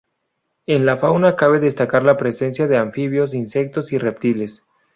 [0.65, 4.63] En la fauna cabe destacar la presencia de anfibios, insectos y reptiles.